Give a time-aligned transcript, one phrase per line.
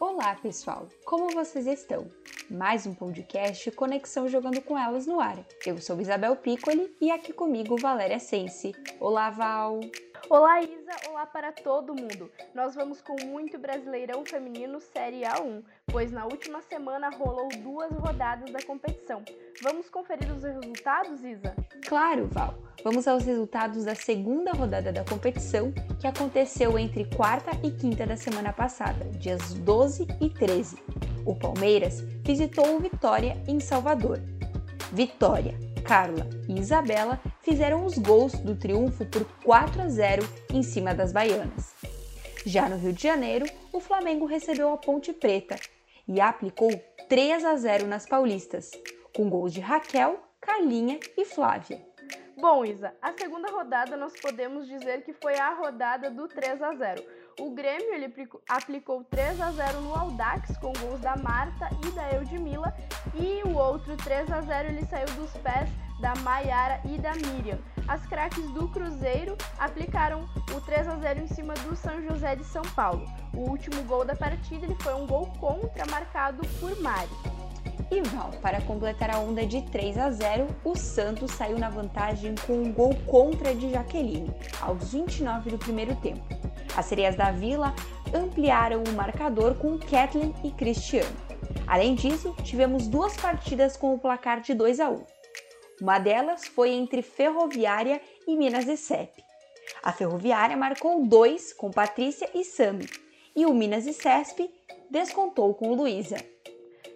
[0.00, 0.88] Olá, pessoal!
[1.04, 2.10] Como vocês estão?
[2.50, 5.38] Mais um podcast Conexão Jogando com Elas no ar.
[5.64, 8.74] Eu sou Isabel Piccoli e aqui comigo Valéria Sense.
[8.98, 9.80] Olá, Val!
[10.30, 10.92] Olá, Isa!
[11.08, 12.30] Olá para todo mundo!
[12.54, 18.50] Nós vamos com muito Brasileirão Feminino Série A1, pois na última semana rolou duas rodadas
[18.50, 19.24] da competição.
[19.62, 21.56] Vamos conferir os resultados, Isa?
[21.86, 22.54] Claro, Val!
[22.84, 28.16] Vamos aos resultados da segunda rodada da competição, que aconteceu entre quarta e quinta da
[28.16, 30.76] semana passada, dias 12 e 13.
[31.24, 34.20] O Palmeiras visitou o Vitória em Salvador.
[34.92, 40.94] Vitória, Carla e Isabela fizeram os gols do triunfo por 4 a 0 em cima
[40.94, 41.74] das baianas.
[42.44, 45.56] Já no Rio de Janeiro, o Flamengo recebeu a Ponte Preta
[46.06, 46.70] e aplicou
[47.08, 48.70] 3 a 0 nas paulistas,
[49.14, 51.86] com gols de Raquel, Carlinha e Flávia.
[52.40, 56.74] Bom, Isa, a segunda rodada nós podemos dizer que foi a rodada do 3 a
[56.74, 57.02] 0.
[57.38, 58.12] O Grêmio ele
[58.48, 62.74] aplicou 3 a 0 no Audax com gols da Marta e da Eudmila
[63.14, 65.70] e o outro 3 a 0 ele saiu dos pés
[66.00, 67.60] da Maiara e da Miriam.
[67.86, 72.44] As craques do Cruzeiro aplicaram o 3 a 0 em cima do São José de
[72.44, 73.06] São Paulo.
[73.32, 77.08] O último gol da partida ele foi um gol contra marcado por Mari.
[77.90, 82.34] E Val, para completar a onda de 3 a 0, o Santos saiu na vantagem
[82.46, 84.30] com um gol contra de Jaqueline,
[84.60, 86.22] aos 29 do primeiro tempo.
[86.78, 87.74] As sereias da Vila
[88.14, 91.10] ampliaram o marcador com Kathleen e Cristiano.
[91.66, 95.04] Além disso, tivemos duas partidas com o placar de 2 a 1.
[95.82, 99.24] Uma delas foi entre Ferroviária e Minas e CEP.
[99.82, 102.86] A Ferroviária marcou dois com Patrícia e Sami,
[103.34, 104.48] e o Minas e CESP
[104.88, 106.18] descontou com Luísa.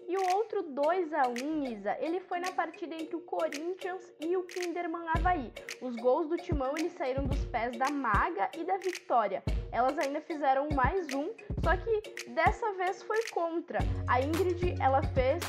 [0.07, 4.37] E o outro 2 a 1 Isa, ele foi na partida entre o Corinthians e
[4.37, 5.51] o Kinderman Havaí.
[5.81, 9.43] Os gols do Timão eles saíram dos pés da Maga e da Vitória.
[9.73, 11.31] Elas ainda fizeram mais um,
[11.65, 13.79] só que dessa vez foi contra.
[14.07, 15.43] A Ingrid, ela fez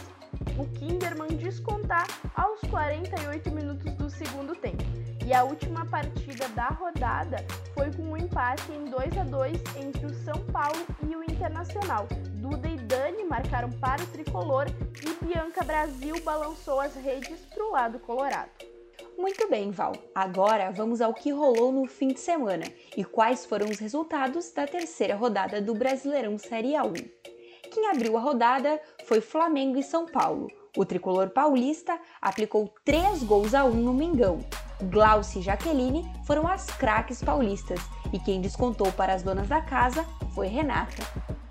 [0.58, 4.82] o Kinderman descontar aos 48 minutos do segundo tempo.
[5.26, 7.38] E a última partida da rodada
[7.74, 12.08] foi com um empate em 2 a 2 entre o São Paulo e o Internacional.
[12.36, 14.68] Duda e Dani marcaram para o tricolor
[15.02, 18.73] e Bianca Brasil balançou as redes para o lado colorado.
[19.18, 19.94] Muito bem, Val.
[20.14, 22.66] Agora vamos ao que rolou no fim de semana
[22.98, 27.10] e quais foram os resultados da terceira rodada do Brasileirão Série A1.
[27.72, 30.48] Quem abriu a rodada foi Flamengo e São Paulo.
[30.76, 34.40] O tricolor paulista aplicou 3 gols a 1 no Mengão.
[34.92, 37.80] Glaucia e Jaqueline foram as craques paulistas
[38.12, 41.43] e quem descontou para as donas da casa foi Renata.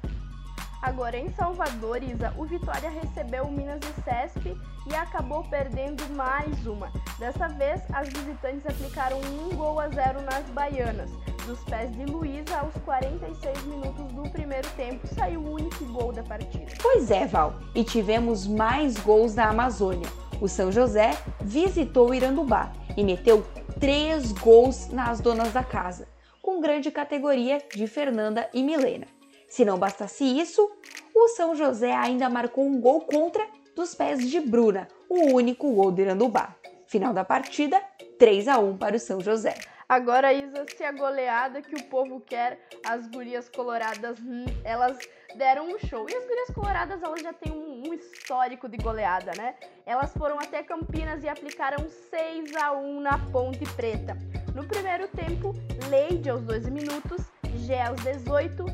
[0.82, 4.60] Agora em Salvador, Isa, o Vitória recebeu o Minas e Cesp
[4.91, 6.91] e acabou perdendo mais uma.
[7.20, 11.09] Dessa vez, as visitantes aplicaram um gol a zero nas baianas.
[11.47, 16.25] Dos pés de Luísa, aos 46 minutos do primeiro tempo, saiu o único gol da
[16.25, 16.72] partida.
[16.82, 20.09] Pois é, Val, e tivemos mais gols da Amazônia.
[20.41, 23.47] O São José visitou Irandubá e meteu
[23.78, 26.09] três gols nas donas da casa,
[26.43, 29.06] com grande categoria de Fernanda e Milena.
[29.53, 30.67] Se não bastasse isso,
[31.15, 33.47] o São José ainda marcou um gol contra
[33.77, 36.57] dos pés de Bruna, o único gol do Irandubá.
[36.87, 37.79] Final da partida,
[38.19, 39.53] 3 a 1 para o São José.
[39.87, 44.97] Agora, Isa, se a goleada que o povo quer, as gurias coloradas, hum, elas
[45.37, 46.09] deram um show.
[46.09, 49.55] E as gurias coloradas, elas já têm um, um histórico de goleada, né?
[49.85, 54.17] Elas foram até Campinas e aplicaram 6 a 1 na Ponte Preta.
[54.55, 55.55] No primeiro tempo,
[55.91, 57.21] Leide aos 12 minutos,
[57.67, 58.65] Gé aos 18,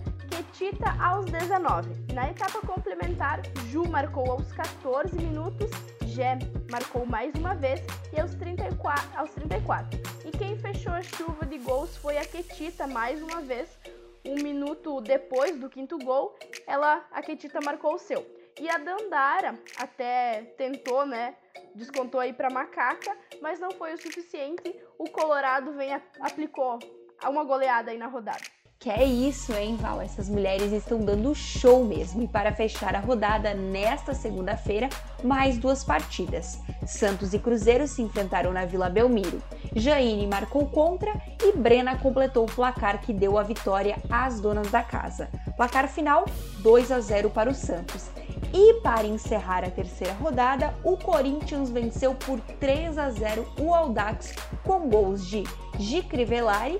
[0.49, 2.15] Ketita aos 19.
[2.15, 5.71] Na etapa complementar, Ju marcou aos 14 minutos,
[6.07, 6.39] Gé
[6.71, 7.81] marcou mais uma vez
[8.13, 10.01] e aos 34, aos 34.
[10.25, 13.79] E quem fechou a chuva de gols foi a Ketita mais uma vez.
[14.25, 16.35] Um minuto depois do quinto gol,
[16.67, 18.27] ela, a Ketita marcou o seu.
[18.59, 21.37] E a Dandara até tentou, né?
[21.75, 24.75] Descontou aí para Macaca, mas não foi o suficiente.
[24.99, 26.79] O Colorado vem aplicou
[27.23, 28.58] uma goleada aí na rodada.
[28.81, 30.01] Que é isso, hein, Val?
[30.01, 32.23] Essas mulheres estão dando show mesmo.
[32.23, 34.89] E para fechar a rodada nesta segunda-feira,
[35.25, 36.61] mais duas partidas.
[36.87, 39.43] Santos e Cruzeiro se enfrentaram na Vila Belmiro.
[39.75, 44.85] Jaine marcou contra e Brena completou o placar que deu a vitória às donas da
[44.85, 45.29] casa.
[45.57, 46.25] Placar final
[46.61, 48.09] 2 a 0 para o Santos.
[48.55, 54.37] E para encerrar a terceira rodada, o Corinthians venceu por 3 a 0 o Audax
[54.63, 55.43] com gols de
[55.79, 56.79] Gi Crivellari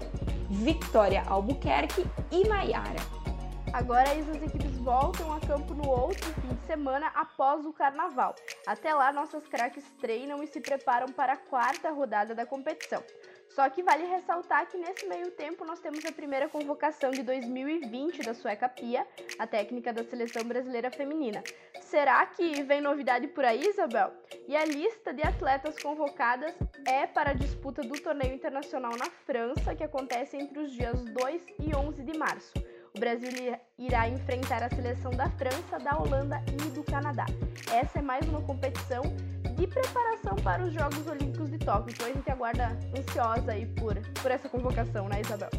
[0.51, 3.01] Victoria Albuquerque e Maiara.
[3.73, 8.35] Agora as equipes voltam a campo no outro fim de semana após o carnaval.
[8.67, 13.03] Até lá, nossas craques treinam e se preparam para a quarta rodada da competição.
[13.49, 18.23] Só que vale ressaltar que nesse meio tempo nós temos a primeira convocação de 2020
[18.23, 19.07] da sueca Pia,
[19.39, 21.43] a técnica da seleção brasileira feminina.
[21.81, 24.13] Será que vem novidade por aí, Isabel?
[24.47, 26.55] E a lista de atletas convocadas
[26.87, 31.47] é para a disputa do torneio internacional na França, que acontece entre os dias 2
[31.61, 32.53] e 11 de março.
[32.95, 33.31] O Brasil
[33.79, 37.27] irá enfrentar a seleção da França, da Holanda e do Canadá.
[37.73, 39.03] Essa é mais uma competição
[39.59, 41.93] de preparação para os Jogos Olímpicos de Tóquio.
[41.93, 45.51] Então a gente aguarda ansiosa aí por, por essa convocação, né, Isabel?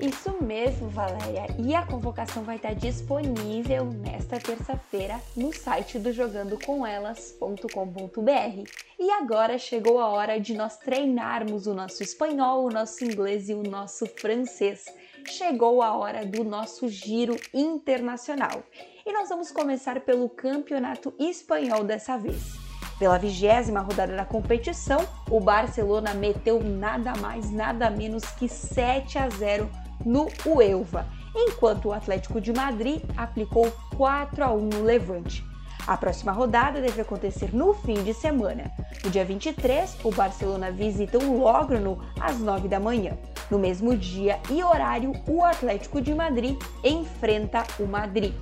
[0.00, 1.46] Isso mesmo, Valéria.
[1.58, 8.70] E a convocação vai estar disponível nesta terça-feira no site do jogandocomElas.com.br.
[8.98, 13.54] E agora chegou a hora de nós treinarmos o nosso espanhol, o nosso inglês e
[13.54, 14.84] o nosso francês.
[15.26, 18.62] Chegou a hora do nosso giro internacional.
[19.06, 22.57] E nós vamos começar pelo Campeonato Espanhol dessa vez.
[22.98, 29.28] Pela vigésima rodada da competição, o Barcelona meteu nada mais, nada menos que 7 a
[29.28, 29.70] 0
[30.04, 35.44] no Uelva, enquanto o Atlético de Madrid aplicou 4 a 1 no Levante.
[35.86, 38.70] A próxima rodada deve acontecer no fim de semana.
[39.04, 43.16] No dia 23, o Barcelona visita o Logrono às 9 da manhã.
[43.50, 48.34] No mesmo dia e horário, o Atlético de Madrid enfrenta o Madrid.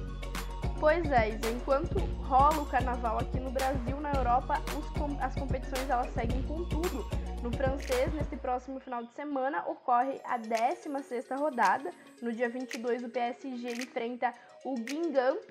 [0.78, 5.88] Pois é, Isa, enquanto rola o carnaval aqui no Brasil, na Europa, os, as competições
[5.88, 7.04] elas seguem com tudo.
[7.42, 11.90] No francês, neste próximo final de semana, ocorre a 16ª rodada.
[12.20, 14.34] No dia 22, o PSG enfrenta
[14.64, 15.42] o Guingamp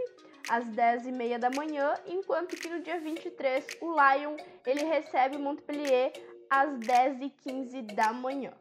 [0.49, 4.35] às 10h30 da manhã, enquanto que no dia 23, o Lyon
[4.65, 6.11] ele recebe o Montpellier
[6.49, 8.51] às 10h15 da manhã.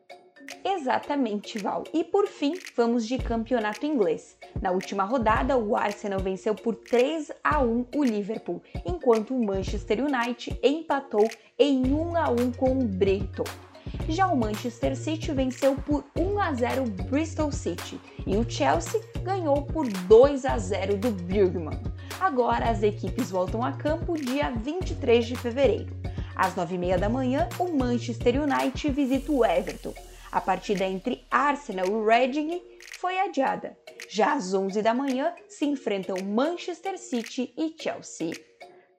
[0.64, 1.84] Exatamente, Val.
[1.92, 4.36] E por fim, vamos de campeonato inglês.
[4.60, 10.04] Na última rodada, o Arsenal venceu por 3 a 1 o Liverpool, enquanto o Manchester
[10.04, 13.44] United empatou em 1 a 1 com o Brighton.
[14.08, 19.00] Já o Manchester City venceu por 1 a 0 o Bristol City e o Chelsea
[19.22, 21.80] ganhou por 2 a 0 do Birmingham.
[22.20, 25.94] Agora as equipes voltam a campo dia 23 de fevereiro.
[26.34, 29.94] Às 9h30 da manhã, o Manchester United visita o Everton.
[30.34, 32.60] A partida entre Arsenal e Reading
[32.98, 33.78] foi adiada.
[34.08, 38.32] Já às 11 da manhã se enfrentam Manchester City e Chelsea.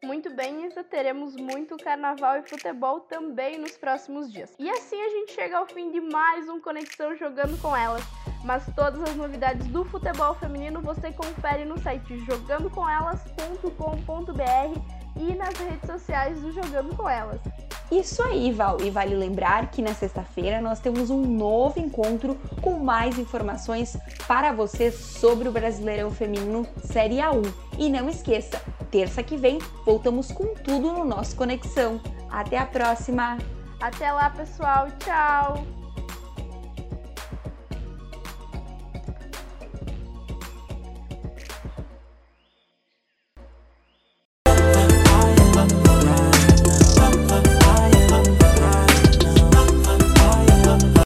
[0.01, 4.55] Muito bem, Isa, teremos muito carnaval e futebol também nos próximos dias.
[4.57, 8.03] E assim a gente chega ao fim de mais um Conexão Jogando com Elas.
[8.45, 15.85] Mas todas as novidades do futebol feminino você confere no site jogandocomelas.com.br e nas redes
[15.85, 17.41] sociais do Jogando com Elas.
[17.91, 18.77] Isso aí, Val.
[18.81, 23.97] E vale lembrar que na sexta-feira nós temos um novo encontro com mais informações
[24.27, 27.51] para você sobre o Brasileirão Feminino Série A1.
[27.77, 32.01] E não esqueça, terça que vem voltamos com tudo no nosso Conexão.
[32.29, 33.37] Até a próxima!
[33.79, 34.87] Até lá, pessoal.
[34.99, 35.84] Tchau!